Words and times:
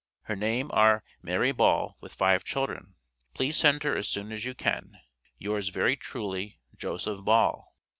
Her 0.23 0.35
name 0.35 0.71
are 0.73 1.03
May 1.21 1.51
Ball 1.51 1.95
with 2.01 2.15
five 2.15 2.43
children. 2.43 2.95
Please 3.35 3.55
send 3.55 3.83
her 3.83 3.95
as 3.95 4.07
soon 4.07 4.31
as 4.31 4.43
you 4.45 4.55
can. 4.55 4.97
Yours 5.37 5.69
very 5.69 5.95
truly, 5.95 6.59
JOSEPH 6.75 7.23
BALL. 7.23 7.75